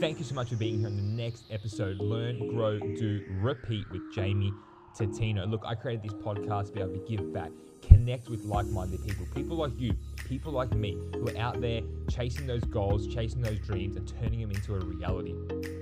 [0.00, 3.88] thank you so much for being here on the next episode Learn, Grow, Do, Repeat
[3.90, 4.52] with Jamie
[4.98, 5.48] Tatino.
[5.48, 7.50] Look, I created this podcast to be able to give back,
[7.82, 9.94] connect with like minded people, people like you,
[10.28, 14.40] people like me, who are out there chasing those goals, chasing those dreams, and turning
[14.40, 15.34] them into a reality.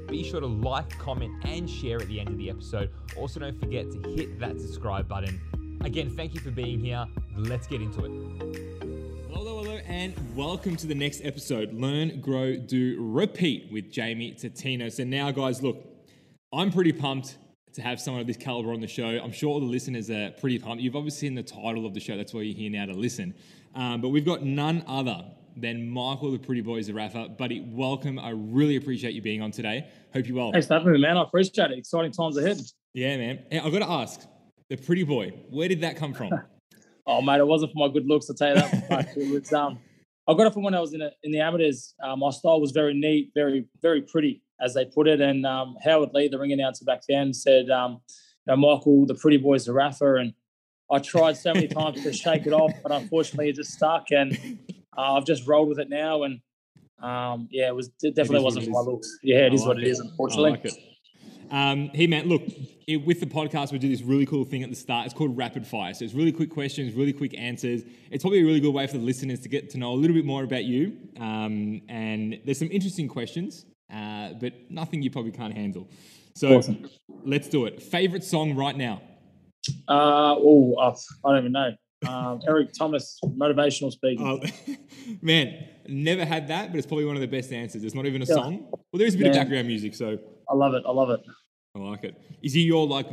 [0.08, 2.90] Be sure to like, comment, and share at the end of the episode.
[3.16, 5.40] Also, don't forget to hit that subscribe button.
[5.82, 7.06] Again, thank you for being here.
[7.36, 8.71] Let's get into it.
[9.86, 14.90] And welcome to the next episode Learn, Grow, Do, Repeat with Jamie Tatino.
[14.92, 15.84] So, now, guys, look,
[16.52, 17.36] I'm pretty pumped
[17.74, 19.06] to have someone of this caliber on the show.
[19.06, 20.82] I'm sure all the listeners are pretty pumped.
[20.82, 23.34] You've obviously seen the title of the show, that's why you're here now to listen.
[23.74, 25.24] Um, but we've got none other
[25.56, 27.36] than Michael, the pretty boy Zerafa.
[27.36, 28.18] Buddy, welcome.
[28.18, 29.88] I really appreciate you being on today.
[30.14, 30.52] Hope you're well.
[30.52, 31.16] Thanks for having me, man.
[31.16, 31.78] I appreciate it.
[31.78, 32.60] Exciting times ahead.
[32.94, 33.40] Yeah, man.
[33.50, 34.20] Hey, I've got to ask
[34.68, 36.30] the pretty boy, where did that come from?
[37.06, 38.28] Oh, mate, it wasn't for my good looks.
[38.30, 38.90] I'll tell you that.
[38.90, 39.06] much.
[39.16, 39.78] it was, um,
[40.28, 41.94] I got it from when I was in, a, in the amateurs.
[42.02, 45.20] Uh, my style was very neat, very, very pretty, as they put it.
[45.20, 48.00] And um, Howard Lee, the ring announcer back then, said, um,
[48.46, 50.20] you know, Michael, the pretty boy Zerafa.
[50.20, 50.32] And
[50.92, 54.12] I tried so many times to shake it off, but unfortunately it just stuck.
[54.12, 54.58] And
[54.96, 56.22] uh, I've just rolled with it now.
[56.22, 56.40] And
[57.02, 59.18] um, yeah, it was it definitely wasn't for my looks.
[59.24, 59.90] Yeah, it I is like what it it.
[59.90, 60.60] is, unfortunately.
[61.52, 61.82] I like it.
[61.82, 62.42] Um, hey, man, look,
[62.86, 65.06] it, with the podcast, we do this really cool thing at the start.
[65.06, 65.94] It's called rapid fire.
[65.94, 67.82] So it's really quick questions, really quick answers.
[68.10, 70.14] It's probably a really good way for the listeners to get to know a little
[70.16, 70.96] bit more about you.
[71.20, 75.88] Um, and there's some interesting questions, uh, but nothing you probably can't handle.
[76.34, 76.88] So Awesome.
[77.24, 77.82] let's do it.
[77.82, 79.02] Favorite song right now?
[79.88, 80.92] Uh, oh, I
[81.24, 81.70] don't even know.
[82.08, 84.26] Um, Eric Thomas, motivational speaking.
[84.26, 84.40] Oh,
[85.22, 87.84] man, never had that, but it's probably one of the best answers.
[87.84, 88.34] It's not even a Yeah.
[88.34, 88.64] song.
[88.70, 90.18] Well, there is a bit of background music, so
[90.50, 90.82] I love it.
[90.86, 91.20] I love it.
[91.74, 92.20] I like it.
[92.42, 93.08] Is he your like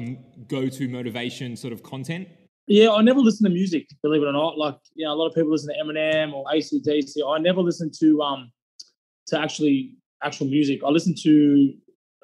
[0.50, 2.28] go-to motivation sort of content?
[2.68, 4.58] Yeah, I never listen to music, believe it or not.
[4.58, 7.16] Like, you know, a lot of people listen to Eminem or ACDC.
[7.26, 8.52] I never listen to um
[9.28, 10.82] to actually actual music.
[10.86, 11.74] I listen to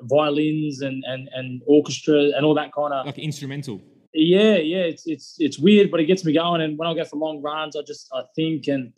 [0.02, 3.81] violins and and and orchestra and all that kind of Like instrumental?
[4.14, 4.80] yeah, yeah.
[4.92, 6.61] It's it's it's weird, but it gets me going.
[6.61, 8.92] And when I go for long runs, I just I think and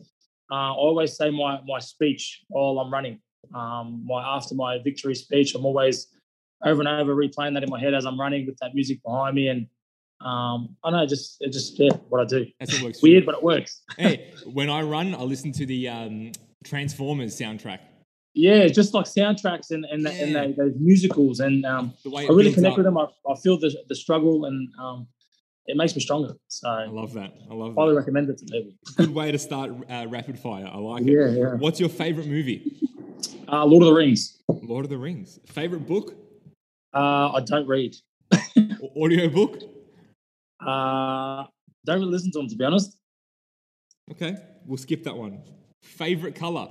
[0.50, 3.20] uh, I always say my my speech while I'm running.
[3.54, 6.08] Um, my after my victory speech, I'm always
[6.64, 9.34] over and over replaying that in my head as I'm running with that music behind
[9.36, 9.48] me.
[9.48, 9.66] And
[10.20, 12.46] um, I know, just it just yeah, what I do.
[12.58, 13.02] That's what works.
[13.02, 13.82] Weird, but it works.
[13.96, 16.32] hey, when I run, I listen to the um,
[16.64, 17.78] Transformers soundtrack.
[18.34, 20.46] Yeah, just like soundtracks and and, and Yeah.
[20.46, 22.78] they, those musicals, and um, I really connect up.
[22.78, 22.98] with them.
[22.98, 25.06] I, I feel the the struggle, and um,
[25.66, 26.34] it makes me stronger.
[26.48, 27.32] So I love that.
[27.50, 27.78] I love it.
[27.78, 27.98] highly that.
[27.98, 28.72] recommend it to people.
[28.96, 30.68] Good way to start uh, rapid fire.
[30.72, 31.12] I like it.
[31.12, 31.54] Yeah, yeah.
[31.54, 32.74] What's your favorite movie?
[33.50, 34.42] Uh, Lord of the Rings.
[34.48, 35.38] Lord of the Rings.
[35.46, 36.14] Favorite book?
[36.98, 37.94] Uh, I don't read.
[39.00, 39.62] Audio book?
[40.58, 41.44] Uh,
[41.86, 42.98] don't really listen to them to be honest.
[44.10, 44.34] Okay,
[44.66, 45.40] we'll skip that one.
[45.84, 46.66] Favorite color?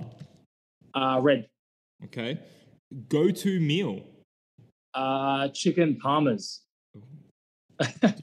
[0.93, 1.47] Uh, red.
[2.03, 2.41] Okay.
[3.07, 4.01] Go to meal?
[4.93, 6.59] Uh, chicken parmas.
[7.79, 8.13] I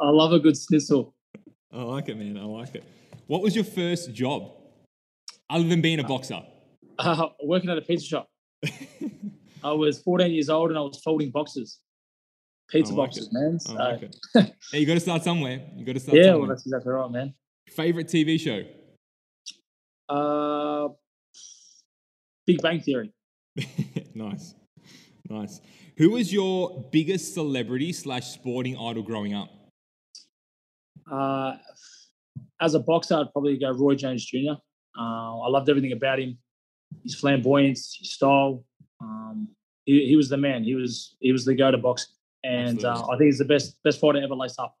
[0.00, 1.14] love a good schnitzel.
[1.72, 2.36] I like it, man.
[2.36, 2.84] I like it.
[3.28, 4.52] What was your first job
[5.48, 6.42] other than being a boxer?
[6.98, 8.28] Uh, working at a pizza shop.
[9.62, 11.80] I was 14 years old and I was folding boxes,
[12.68, 13.32] pizza like boxes, it.
[13.32, 13.60] man.
[13.60, 14.10] So, like
[14.72, 15.62] you got to start somewhere.
[15.74, 16.24] You got to start somewhere.
[16.24, 16.48] yeah, well, somewhere.
[16.48, 17.34] that's exactly right, man.
[17.70, 18.62] Favorite TV show?
[20.08, 20.88] Uh,
[22.46, 23.12] Big Bang Theory.
[24.14, 24.54] nice,
[25.28, 25.60] nice.
[25.98, 29.48] Who was your biggest celebrity slash sporting idol growing up?
[31.10, 31.56] Uh,
[32.60, 34.52] as a boxer, I'd probably go Roy Jones Jr.
[34.98, 36.38] Uh, I loved everything about him.
[37.02, 38.64] His flamboyance, his style.
[39.00, 39.48] Um,
[39.84, 40.64] he, he was the man.
[40.64, 42.08] He was he was the go to box,
[42.44, 44.74] and uh, I think he's the best best fighter ever laced up.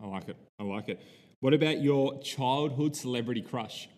[0.00, 0.36] I like it.
[0.58, 1.00] I like it.
[1.40, 3.88] What about your childhood celebrity crush?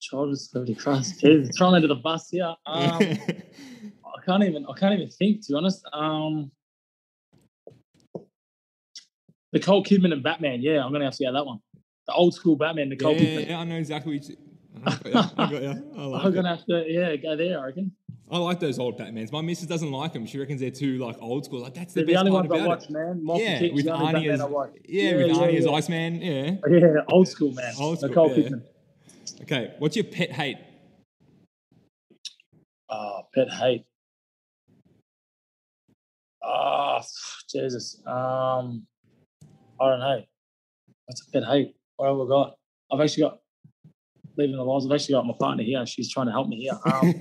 [0.00, 1.08] Childhood celebrity crush.
[1.22, 2.54] Jeez, throwing under the bus here.
[2.66, 5.84] Um, I can't even I can't even think to be honest.
[5.92, 6.50] Um,
[9.52, 10.60] Nicole Kidman and Batman.
[10.60, 11.60] Yeah, I'm gonna have to get that one.
[12.06, 13.48] The old school Batman, Nicole yeah, Kidman.
[13.48, 14.20] yeah, I know exactly.
[14.90, 15.12] I got you.
[15.38, 15.92] I, got you.
[15.96, 17.58] I, like I'm gonna have to yeah go there.
[17.60, 17.92] I reckon.
[18.30, 19.30] I like those old Batmans.
[19.30, 20.26] My missus doesn't like them.
[20.26, 21.60] She reckons they're too like old school.
[21.60, 22.90] Like that's the They're the, best only part ones I watch, it.
[22.90, 23.24] man.
[23.24, 24.70] Monkey Yeah, with the Arnie as watch.
[24.84, 26.20] yeah, with Arnie as Iceman.
[26.20, 26.56] Yeah.
[26.68, 27.72] Yeah, old school man.
[27.78, 28.48] Old school, Nicole yeah.
[28.48, 28.62] Kidman.
[29.42, 30.56] Okay, what's your pet hate?
[32.88, 33.84] Oh, pet hate.
[36.42, 37.00] Oh,
[37.50, 38.00] Jesus.
[38.06, 38.86] Um,
[39.80, 40.22] I don't know.
[41.06, 41.74] What's a pet hate?
[41.96, 42.56] What have we got?
[42.92, 43.38] I've actually got
[44.36, 44.86] leaving the lights.
[44.86, 45.84] I've actually got my partner here.
[45.86, 46.78] She's trying to help me here.
[46.86, 47.14] Um,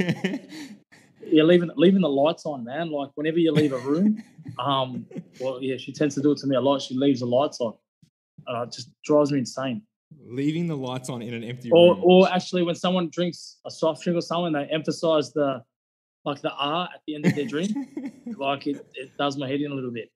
[1.27, 2.91] yeah, leaving leaving the lights on, man.
[2.91, 4.21] Like whenever you leave a room,
[4.59, 5.07] um,
[5.39, 6.81] well, yeah, she tends to do it to me a lot.
[6.83, 7.73] She leaves the lights on,
[8.45, 9.81] and it just drives me insane.
[10.27, 12.03] Leaving the lights on in an empty Or, room.
[12.05, 15.63] or actually, when someone drinks a soft drink or something, they emphasize the
[16.25, 17.71] like the R at the end of their drink,
[18.37, 20.11] like it, it does my head in a little bit.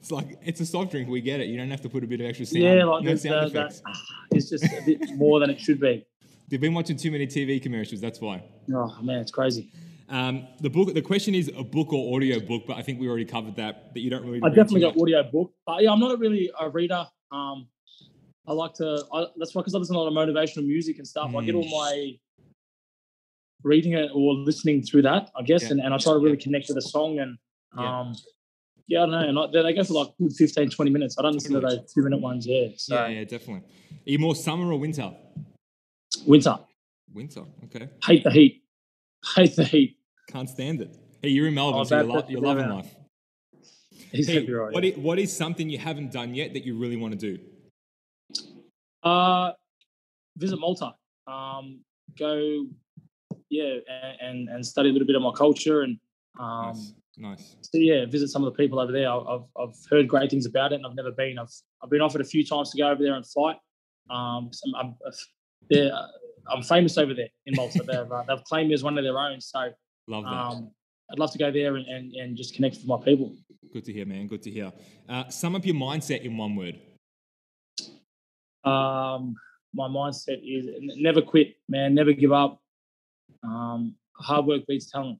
[0.00, 1.10] It's like it's a soft drink.
[1.10, 1.48] We get it.
[1.48, 2.64] You don't have to put a bit of extra sound.
[2.64, 3.82] Yeah, like no sound the, that, effects.
[3.86, 6.06] ah, it's just a bit more than it should be.
[6.50, 8.00] They've been watching too many TV commercials.
[8.00, 8.42] That's why.
[8.74, 9.70] Oh man, it's crazy.
[10.08, 10.92] Um, the book.
[10.92, 13.94] The question is a book or audio book, but I think we already covered that.
[13.94, 14.40] That you don't really.
[14.42, 17.06] I definitely got audio book, but yeah, I'm not really a reader.
[17.30, 17.68] Um,
[18.48, 19.04] I like to.
[19.14, 21.32] I, that's why because I listen to a lot of motivational music and stuff.
[21.36, 21.70] I get all Mm.
[21.70, 22.18] my
[23.62, 25.72] reading it or listening through that, I guess, Yeah.
[25.72, 27.36] and, and I try to really connect to the song and
[27.78, 28.00] Yeah.
[28.00, 28.14] um,
[28.88, 29.28] yeah, I don't know.
[29.28, 31.16] And I, they- they go for like good 15, 20 minutes.
[31.18, 32.46] I don't listen to those two minute ones.
[32.46, 33.68] Yeah, so Yeah, yeah, definitely.
[33.90, 35.12] Are you more summer or winter?
[36.26, 36.58] Winter.
[37.12, 37.44] Winter.
[37.64, 37.88] Okay.
[38.04, 38.62] Hate the heat.
[39.34, 39.96] Hate the heat.
[40.28, 40.96] Can't stand it.
[41.22, 42.94] Hey, you're in Melbourne, Oh, so you're, lo- you're loving live life.
[44.12, 44.72] Exactly Hey, right.
[44.72, 44.90] what, yeah.
[44.92, 47.38] is, what is something you haven't done yet that you really want to do?
[49.02, 49.52] Uh,
[50.36, 50.92] visit Malta.
[51.26, 51.80] Um,
[52.18, 52.66] go,
[53.50, 55.98] yeah, and, and and study a little bit of my culture and
[56.38, 56.92] um, nice.
[57.18, 57.56] Nice.
[57.60, 59.08] so yeah, visit some of the people over there.
[59.10, 61.38] I- I've I've heard great things about it, and I've never been.
[61.38, 61.52] I've
[61.82, 63.56] I've been offered a few times to go over there and fight.
[64.10, 64.94] Um, so I'm, I'm,
[65.68, 66.06] they're, uh,
[66.52, 67.82] I'm famous over there in Malta.
[67.86, 69.40] they've uh, they've claimed me as one of their own.
[69.40, 69.70] So
[70.08, 70.30] Love that.
[70.30, 70.70] um,
[71.12, 73.36] I'd love to go there and, and, and just connect with my people.
[73.72, 74.26] Good to hear, man.
[74.26, 74.72] Good to hear.
[75.08, 76.76] Uh, sum up your mindset in one word.
[78.64, 79.34] Um,
[79.74, 81.94] my mindset is never quit, man.
[81.94, 82.60] Never give up.
[83.44, 85.18] Um, hard work beats talent.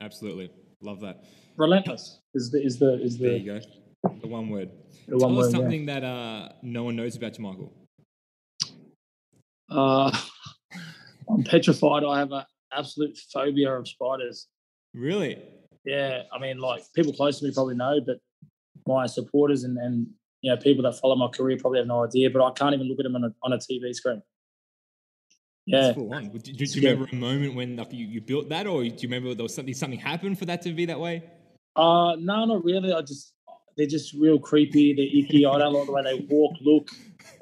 [0.00, 0.50] Absolutely.
[0.82, 1.24] Love that.
[1.56, 4.10] Relentless is the is the is There the, you go.
[4.20, 4.70] The one word.
[5.08, 5.52] the Tell one us word.
[5.52, 5.58] yeah.
[5.58, 7.72] something that uh, no one knows about you, Michael.
[9.70, 10.16] Uh,
[11.28, 12.04] I'm petrified.
[12.04, 14.46] I have an absolute phobia of spiders.
[14.94, 15.42] Really?
[15.84, 18.18] Yeah, I mean, like people close to me probably know, but
[18.86, 20.06] my supporters and, and
[20.42, 22.30] you know people that follow my career probably have no idea.
[22.30, 24.22] But I can't even look at them on a, on a TV screen.
[25.66, 25.92] Yeah.
[25.92, 26.90] Do, do- do you Yeah.
[26.90, 29.54] remember a moment when like, you, you built that, or do you remember there was
[29.54, 31.24] something something happened for that to be that way?
[31.74, 32.92] uh, no, not really.
[32.92, 33.34] I just
[33.76, 34.94] they're just real creepy.
[34.94, 35.44] They're icky.
[35.44, 36.88] I don't like the way they walk, look,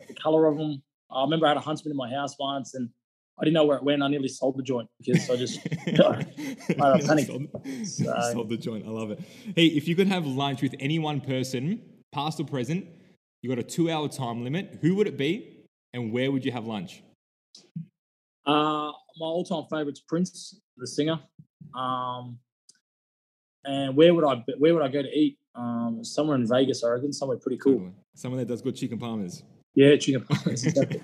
[0.09, 0.83] the color of them.
[1.11, 2.89] I remember I had a huntsman in my house once, and
[3.41, 4.03] I didn't know where it went.
[4.03, 5.59] I nearly sold the joint because I just
[5.89, 7.27] I panicked.
[7.29, 7.47] sold,
[7.87, 8.87] So- sold the joint.
[8.87, 9.21] I love it.
[9.57, 11.81] Hey, if you could have lunch with any one person,
[12.13, 12.87] past or present,
[13.43, 14.79] you got a two-hour time limit.
[14.81, 17.03] Who would it be, and where would you have lunch?
[18.47, 21.19] Uh, my all-time favorite's Prince, the singer.
[21.75, 22.39] Um,
[23.65, 25.39] and where would I where would I go to eat?
[25.55, 27.13] Um, somewhere in Vegas, I reckon.
[27.13, 27.91] Somewhere pretty cool.
[28.15, 29.43] Someone that does good chicken parmas.
[29.75, 30.25] Yeah, chicken.
[30.47, 31.03] exactly.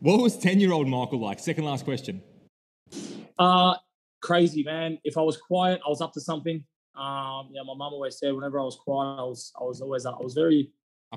[0.00, 1.38] what was ten-year-old Michael like?
[1.38, 2.22] Second last question.
[3.38, 3.74] uh,
[4.22, 4.98] crazy man.
[5.04, 6.64] If I was quiet, I was up to something.
[6.96, 10.06] Um, yeah, my mum always said whenever I was quiet, I was I was always
[10.06, 10.70] I was very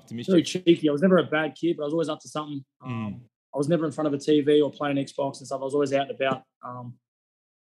[0.07, 0.89] to very cheeky.
[0.89, 2.63] I was never a bad kid, but I was always up to something.
[2.83, 3.21] Um,
[3.53, 5.61] I was never in front of a TV or playing Xbox and stuff.
[5.61, 6.43] I was always out and about.
[6.65, 6.95] Um,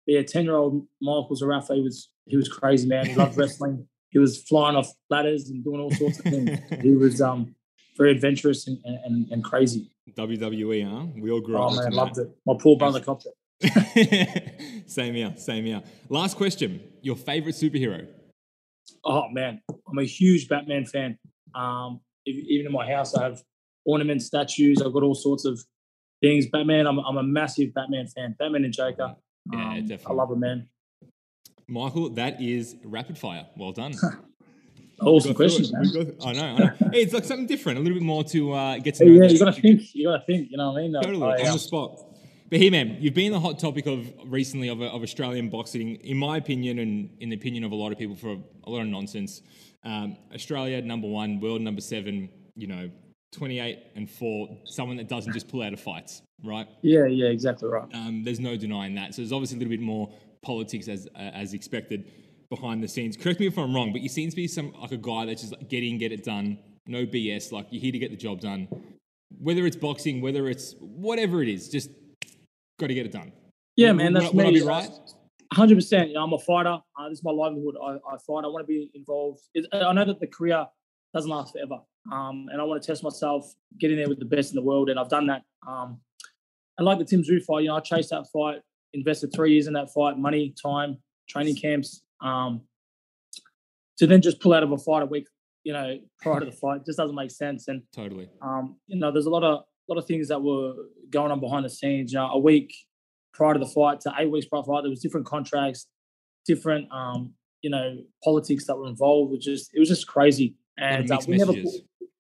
[0.06, 3.06] yeah, ten year old Michael Zerafa, he was he was crazy man.
[3.06, 3.88] He loved wrestling.
[4.10, 6.60] He was flying off ladders and doing all sorts of things.
[6.82, 7.56] he was um
[7.98, 9.90] very adventurous and, and, and crazy.
[10.18, 11.06] WWE, huh?
[11.18, 11.72] We all grew Oh up.
[11.74, 12.30] man, watching loved it.
[12.46, 14.84] My poor brother copped it.
[14.90, 15.82] same here, same here.
[16.10, 16.82] Last question.
[17.02, 18.08] Your favorite superhero?
[19.04, 21.18] Oh man, I'm a huge Batman fan.
[21.54, 23.42] Um, even in my house, I have
[23.86, 24.82] ornaments, statues.
[24.82, 25.60] I've got all sorts of
[26.22, 26.48] things.
[26.48, 28.36] Batman, I'm, I'm a massive Batman fan.
[28.38, 29.16] Batman and Joker.
[29.54, 30.68] Yeah, Um, I love him, man.
[31.68, 33.46] Michael, that is rapid fire.
[33.58, 33.94] Well done.
[35.02, 36.16] Awesome questions, man.
[36.26, 36.72] I know, I know.
[36.92, 39.24] Hey, it's like something different, a little bit more to uh, get to know.
[39.24, 39.94] yeah, you got to think.
[39.94, 40.52] You got to think.
[40.52, 40.94] You know what I mean?
[40.94, 42.00] Totally, I, on the spot.
[42.50, 46.18] But hey, man, you've been the hot topic of recently of, of Australian boxing, in
[46.18, 48.88] my opinion, and in the opinion of a lot of people, for a, lot of
[48.88, 49.42] nonsense.
[49.84, 52.30] Um, Australia number one, world number seven.
[52.56, 52.90] You know,
[53.34, 54.58] twenty-eight and four.
[54.64, 56.68] Someone that doesn't just pull out of fights, right?
[56.82, 57.88] yeah, yeah, exactly right.
[57.94, 59.14] Um, there's no denying that.
[59.14, 60.10] So there's obviously a little bit more
[60.42, 62.12] politics as uh, as expected
[62.50, 63.18] behind the scenes.
[63.18, 65.42] Correct me if I'm wrong, but you seem to be some like a guy that's
[65.42, 67.52] just like, get in, get it done, no BS.
[67.52, 68.68] Like you're here to get the job done.
[69.40, 71.90] Whether it's boxing, whether it's whatever it is, just
[72.80, 73.32] got to get it done.
[73.76, 74.60] Yeah, man, would- that's would I me.
[74.60, 74.90] be right?
[75.54, 76.12] Hundred percent.
[76.18, 76.80] I'm a fighter.
[77.00, 77.76] Uh, this is my livelihood.
[77.82, 78.44] I, I fight.
[78.44, 79.42] I want to be involved.
[79.54, 80.66] It, I know that the career
[81.14, 81.80] doesn't last forever,
[82.12, 84.62] um, and I want to test myself, get in there with the best in the
[84.64, 85.44] world, and I've done that.
[85.68, 86.00] Um,
[86.78, 88.62] and like the Tim Tszyu fight, you know, I chased that fight,
[88.94, 90.98] invested three years in that fight, money, time,
[91.30, 92.62] training camps, um,
[93.98, 95.28] to then just pull out of a fight a week,
[95.64, 97.68] you know, prior to the fight, just doesn't make sense.
[97.68, 98.30] And Totally.
[98.42, 100.74] um, you know, there's a lot of lot of things that were
[101.12, 102.12] going on behind the scenes.
[102.12, 102.74] You know, a week
[103.34, 105.88] prior to the fight to eight weeks prior to the fight, there was different contracts,
[106.46, 109.32] different um, you know, politics that were involved.
[109.32, 110.56] It was just it was just crazy.
[110.80, 111.54] A lot of And uh, we never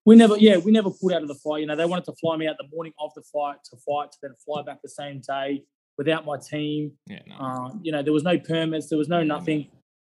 [0.05, 1.61] we never yeah, we never pulled out of the fight.
[1.61, 4.11] You know, they wanted to fly me out the morning of the fight to fight
[4.11, 5.63] to then fly back the same day.
[5.97, 6.91] without my team.
[7.07, 7.35] Yeah, no.
[7.35, 9.67] Uh, you know, there was no permits, there was no nothing,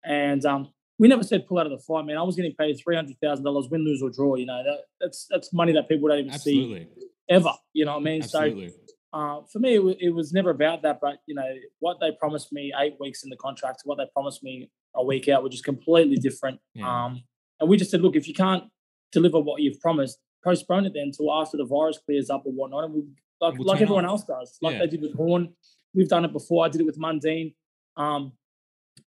[0.07, 2.17] and um, we never said pull out of the fight, man.
[2.17, 4.37] I was getting paid three hundred thousand dollars, win, lose or draw.
[4.37, 6.85] You know, that, that's that's money that people don't even Absolutely.
[6.85, 7.51] see ever.
[7.73, 8.23] You know what I mean?
[8.23, 8.69] Absolutely.
[8.69, 8.75] So
[9.13, 10.99] uh, for me, it, w- it was never about that.
[11.01, 11.49] But you know,
[11.81, 15.29] what they promised me eight weeks in the contract, what they promised me a week
[15.29, 16.61] out, were just completely different.
[16.75, 16.89] Yeah.
[17.07, 17.23] Um,
[17.61, 18.65] and we just said, look, if you can't
[19.13, 22.85] deliver what you've promised, postpone it then until after the virus clears up or whatnot,
[22.85, 23.01] and we
[23.41, 24.11] like We'll like everyone up.
[24.13, 24.79] else does, like Yeah.
[24.81, 25.53] they did with Horn.
[25.95, 26.65] We've done it before.
[26.65, 27.55] I did it with Mundine.
[27.97, 28.33] Um,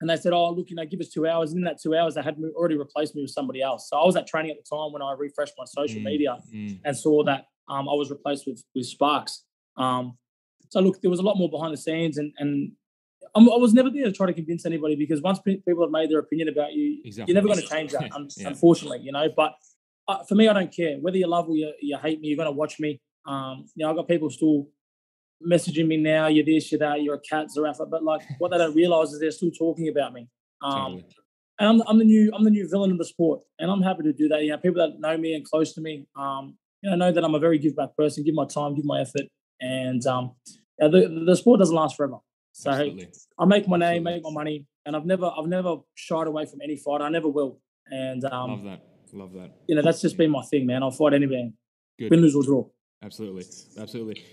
[0.01, 1.95] and they said, "Oh, look, you know, give us two hours." And in that two
[1.95, 3.89] hours, they had already replaced me with somebody else.
[3.89, 6.39] So I was at training at the time when I refreshed my social Mm, media
[6.55, 6.79] mm.
[6.85, 9.45] and saw that um, I was replaced with with Sparks.
[9.77, 10.17] Um,
[10.71, 12.73] so look, there was a lot more behind the scenes, and and
[13.35, 16.11] I'm, I was never there to try to convince anybody because once people have made
[16.11, 17.33] their opinion about you, Exactly.
[17.33, 18.49] you're never going to change that, Yeah.
[18.49, 19.01] unfortunately.
[19.01, 19.55] You know, but
[20.07, 22.29] uh, for me, I don't care whether you love or you, you hate me.
[22.29, 23.01] You're going to watch me.
[23.27, 24.69] Um, you know, I've got people still
[25.47, 26.27] messaging me now.
[26.27, 27.89] You're this, you're that, you're a cat, Zerafa.
[27.89, 30.29] But like, what they don't realize is they're still talking about me.
[30.63, 31.05] Um,
[31.59, 34.03] and I'm, I'm the new I'm the new villain of the sport, and I'm happy
[34.05, 34.43] to do that.
[34.43, 37.25] You know, people that know me and close to me, um, you know, know that
[37.25, 39.23] I'm a very give back person, give my time, give my effort,
[39.61, 40.33] and um,
[40.79, 42.19] yeah, the the sport doesn't last forever.
[42.53, 43.09] So Absolutely.
[43.39, 44.13] I make my name, Absolutely.
[44.13, 47.01] make my money, and I've never I've never shied away from any fight.
[47.01, 48.85] I never will, and um, Love that.
[49.13, 49.51] Love that.
[49.67, 50.83] you know that's just been my thing, man.
[50.83, 51.53] I'll fight anybody,
[51.99, 52.11] Good.
[52.11, 52.67] win, lose or draw.
[53.03, 53.45] Absolutely,
[53.79, 54.25] absolutely.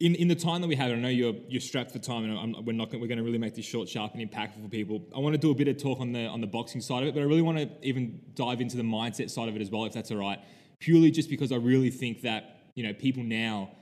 [0.00, 2.38] In in the time that we have, I know you're you're strapped for time, and
[2.38, 5.02] I'm, we're not we're going to really make this short, sharp, and impactful for people.
[5.14, 7.08] I want to do a bit of talk on the on the boxing side of
[7.08, 9.70] it, but I really want to even dive into the mindset side of it as
[9.70, 10.38] well, if that's all right.
[10.78, 13.72] Purely just because I really think that you know people now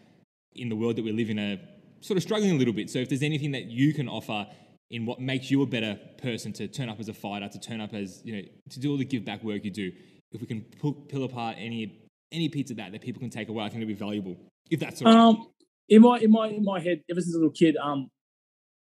[0.55, 1.59] in the world that we live in are
[2.01, 2.89] sort of struggling a little bit.
[2.89, 4.47] So if there's anything that you can offer
[4.91, 7.81] in what makes you a better person to turn up as a fighter, to turn
[7.81, 9.93] up as you know, to do all the give back work you do,
[10.33, 12.01] if we can pull, pull apart any
[12.33, 14.37] any piece of that that people can take away, I think it'd be valuable.
[14.71, 15.21] If that's all right.
[15.21, 15.47] Um,
[15.89, 18.11] In my in my in my head, ever since a little kid, um,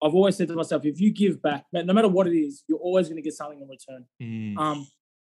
[0.01, 2.79] I've always said to myself, if you give back, no matter what it is, you're
[2.79, 4.05] always going to get something in return.
[4.21, 4.87] Mm, Um,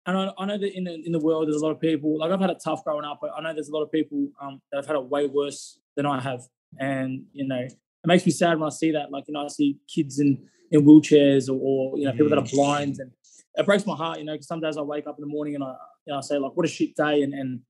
[0.04, 2.18] and I, I know that in the, in the world, there's a lot of people.
[2.18, 4.28] Like I've had a tough growing up, but I know there's a lot of people
[4.40, 6.40] um, that have had it way worse than I have.
[6.78, 9.10] And you know, it makes me sad when I see that.
[9.10, 12.38] Like you know, I see kids in in wheelchairs or, or you know people that
[12.38, 13.10] are blind, and
[13.54, 14.18] it breaks my heart.
[14.18, 15.74] You know, because some days I wake up in the morning and I
[16.06, 17.60] you know I say like, what a shit day, and and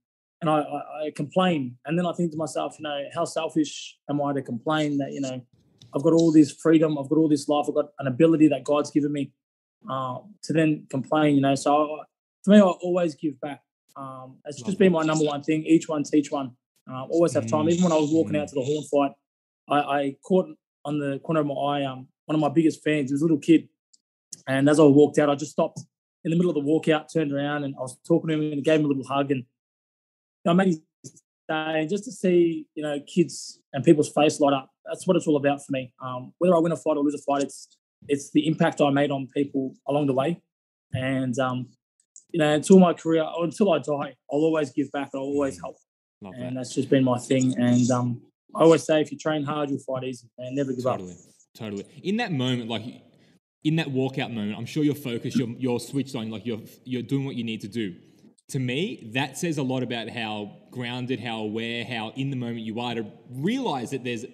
[0.40, 3.96] and I, I, I complain, and then I think to myself, you know, how selfish
[4.08, 5.40] am I to complain that you know
[5.94, 8.64] I've got all this freedom, I've got all this life, I've got an ability that
[8.64, 9.32] God's given me
[9.88, 11.54] uh, to then complain, you know.
[11.54, 12.04] So I,
[12.44, 13.62] for me, I always give back.
[13.96, 15.64] Um, it's just been my number one thing.
[15.64, 16.52] Each one, teach one.
[16.90, 17.68] Uh, always have time.
[17.68, 19.12] Even when I was walking out to the Horn fight,
[19.68, 20.46] I, I caught
[20.84, 23.10] on the corner of my eye um, one of my biggest fans.
[23.10, 23.68] He was a little kid,
[24.46, 25.80] and as I walked out, I just stopped
[26.24, 28.64] in the middle of the walkout, turned around, and I was talking to him and
[28.64, 29.44] gave him a little hug, and
[30.48, 30.78] I made his
[31.48, 31.80] day.
[31.80, 34.70] And just to see, you know, kids and people's face light up.
[34.86, 35.92] That's what it's all about for me.
[36.02, 37.68] Um, whether I win a fight or lose a fight, it's
[38.06, 40.40] it's the impact I made on people along the way.
[40.92, 41.68] And um,
[42.30, 45.10] you know, until my career, until I die, I'll always give back.
[45.14, 45.76] I'll always help,
[46.22, 46.60] love and that.
[46.60, 47.54] that's just been my thing.
[47.58, 48.22] And um,
[48.54, 50.98] I always say, if you train hard, you'll fight easy, and never give up.
[50.98, 51.16] Totally,
[51.54, 51.84] totally.
[52.02, 52.82] In that moment, like
[53.64, 57.02] in that walkout moment, I'm sure you're focused, you're, you're switched on, like you're you're
[57.02, 57.94] doing what you need to do.
[58.50, 62.60] To me, that says a lot about how grounded, how aware, how in the moment
[62.60, 64.24] you are to realize that there's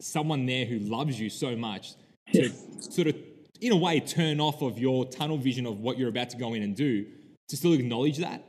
[0.00, 1.94] someone there who loves you so much
[2.32, 2.50] to
[2.80, 3.16] sort of,
[3.60, 6.54] in a way, turn off of your tunnel vision of what you're about to go
[6.54, 7.04] in and do
[7.48, 8.44] to still acknowledge that.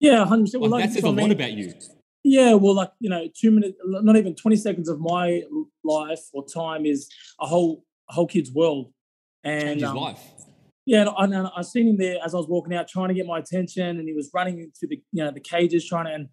[0.00, 0.62] Yeah, hundred percent.
[0.62, 1.72] Like, Well, like, that says I a lot about you.
[2.24, 5.42] Yeah, well, like you know, two minutes, not even twenty seconds of my
[5.82, 7.08] life or time is
[7.40, 8.92] a whole a whole kid's world.
[9.44, 10.20] And Changes um, life.
[10.84, 13.26] Yeah, and, and I seen him there as I was walking out, trying to get
[13.26, 16.12] my attention, and he was running into the you know the cages, trying to.
[16.12, 16.28] And,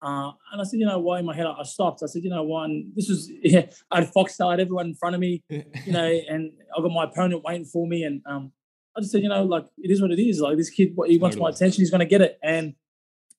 [0.00, 2.02] uh, and I said, you know, why in my head I I stopped.
[2.04, 4.94] I said, you know, one, this was yeah, I had Foxtel, I had everyone in
[4.94, 8.52] front of me, you know, and I got my opponent waiting for me, and um,
[8.96, 10.40] I just said, you know, like it is what it is.
[10.40, 12.38] Like this kid, what he wants my attention, he's going to get it.
[12.42, 12.74] And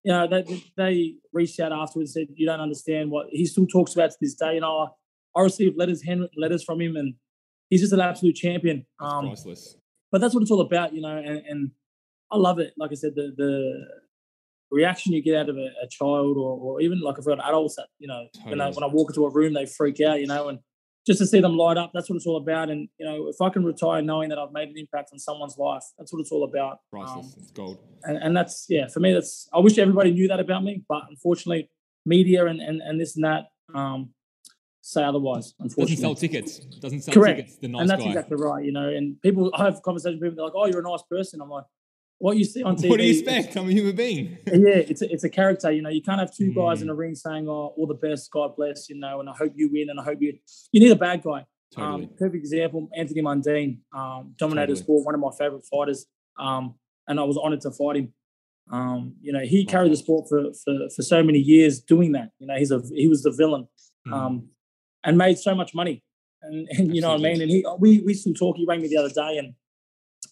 [0.04, 3.66] you know, they they reached out afterwards, and said, you don't understand what he still
[3.66, 4.56] talks about to this day.
[4.56, 4.88] You know,
[5.36, 7.16] I, I received letters, handwritten letters from him, and
[7.70, 8.86] he's just an absolute champion.
[9.00, 9.75] Um, priceless.
[10.12, 11.18] But that's what it's all about, you know.
[11.18, 11.72] And, and
[12.32, 12.74] I love it.
[12.78, 13.88] Like I said, the the
[14.72, 17.75] reaction you get out of a, a child, or, or even like I've got adults
[17.75, 20.28] that you know when I when I walk into a room, they freak out, you
[20.28, 20.60] know, and
[21.08, 22.70] just to see them light up, that's what it's all about.
[22.70, 25.58] And you know, if I can retire knowing that I've made an impact on someone's
[25.58, 26.74] life, that's what it's all about.
[26.74, 27.36] Um, Priceless.
[27.38, 27.80] it's gold.
[28.04, 31.04] and, and that's yeah, for me, that's I wish everybody knew that about me, but
[31.10, 31.70] unfortunately,
[32.06, 34.12] media and and, and this and that um,
[34.91, 35.53] say otherwise.
[35.60, 36.60] Unfortunately, Doesn't sell tickets.
[36.60, 37.38] Doesn't sell Correct.
[37.39, 37.58] tickets.
[37.58, 38.10] The nice and that's guy.
[38.10, 38.89] exactly right, you know.
[38.89, 40.38] And people, I have conversations with people.
[40.38, 41.65] They're like, "Oh, you're a nice person." I'm like,
[42.17, 42.89] what you see on TV.
[42.89, 43.55] What do you expect?
[43.55, 44.38] I'm a human being.
[44.48, 45.72] yeah, it's a, it's a character.
[45.72, 46.84] You know, you can't have two guys Mm.
[46.84, 49.53] in a ring saying, "Oh, all the best, God bless," you know, and I hope
[49.55, 50.38] you win, and I hope you.
[50.72, 51.46] You need a bad guy.
[51.75, 52.03] Totally.
[52.05, 54.84] Um, perfect example: Anthony Mundine, um, dominated Totally.
[54.84, 56.08] sport, one of my favorite fighters,
[56.39, 56.75] um,
[57.08, 58.13] and I was honored to fight him.
[58.72, 62.31] Um, you know, he carried the sport for, for for so many years doing that.
[62.39, 63.67] You know, he's a he was the villain,
[64.08, 64.13] Mm.
[64.13, 64.50] um,
[65.03, 66.03] and made so much money.
[66.41, 67.41] And, and you know what I mean.
[67.41, 68.58] And he we we still talk.
[68.58, 69.53] He rang me the other day, and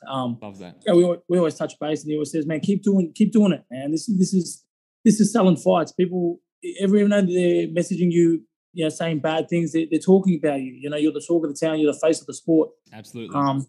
[0.10, 0.82] um, Love that.
[0.86, 3.52] yeah, we, we always touch base, and he always says, "Man, keep doing, keep doing
[3.54, 3.92] it, man.
[3.92, 4.64] This is this is
[5.04, 5.92] this is selling fights.
[5.92, 6.40] People,
[6.80, 8.42] everyone know they're messaging you,
[8.74, 9.72] you know, saying bad things.
[9.74, 10.74] They're, they're talking about you.
[10.80, 11.80] You know, you're the talk of the town.
[11.80, 12.70] You're the face of the sport.
[12.94, 13.36] Absolutely.
[13.36, 13.68] Um,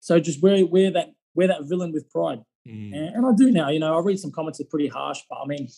[0.00, 2.92] so just wear wear that wear that villain with pride, Mm.
[2.94, 3.68] and, and I do now.
[3.70, 5.68] You know, I read some comments that are pretty harsh, but I mean,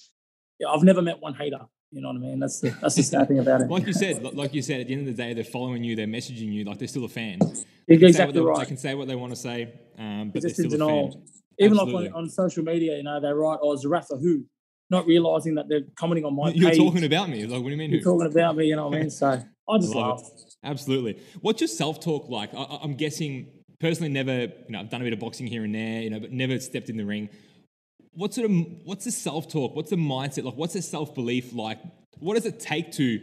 [0.58, 1.60] yeah, I've never met one hater.
[1.90, 2.38] You know what I mean?
[2.38, 3.70] That's the that's the sad thing about it.
[3.70, 5.96] Like you said, like you said, at the end of the day, they're following you,
[5.96, 7.38] they're messaging you, like they're still a fan.
[7.86, 8.58] They can say exactly what they, right.
[8.60, 10.82] They can say what they want to say, um, but They're they're just in still
[10.88, 11.22] a fan.
[11.60, 12.04] Even Absolutely.
[12.08, 14.44] like on, on social media, you know, they write, "Oh, Zerafa who,"
[14.90, 16.78] not realizing that they're commenting on my You're page.
[16.78, 17.46] talking about me.
[17.46, 17.90] Like, what do you mean?
[17.90, 18.18] You're who?
[18.18, 19.10] talking about me, you know what I mean?
[19.10, 20.22] So I just laugh.
[20.62, 21.20] Absolutely.
[21.40, 22.52] What's your self talk like?
[22.54, 23.48] I, I- I'm guessing
[23.80, 24.40] personally, never.
[24.42, 26.02] You know, I've done a bit of boxing here and there.
[26.02, 27.30] You know, but never stepped in the ring.
[28.12, 29.74] What sort of what's the self talk?
[29.74, 30.54] What's the mindset like?
[30.54, 31.78] What's the self belief like?
[32.18, 33.20] What does it take to